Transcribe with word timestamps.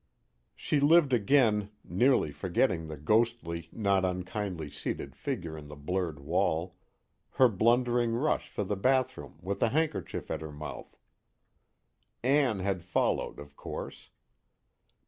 _She 0.55 0.79
lived 0.79 1.13
again 1.13 1.69
(nearly 1.83 2.31
forgetting 2.31 2.87
the 2.87 2.97
ghostly, 2.97 3.69
not 3.71 4.03
unkindly 4.03 4.71
seated 4.71 5.15
figure 5.15 5.55
in 5.55 5.67
the 5.67 5.75
blurred 5.75 6.21
wall) 6.21 6.75
her 7.33 7.47
blundering 7.47 8.13
rush 8.15 8.49
for 8.49 8.63
the 8.63 8.75
bathroom 8.75 9.37
with 9.43 9.61
a 9.61 9.69
handkerchief 9.69 10.31
at 10.31 10.41
her 10.41 10.51
mouth. 10.51 10.97
Ann 12.23 12.61
had 12.61 12.83
followed, 12.83 13.37
of 13.37 13.55
course. 13.55 14.09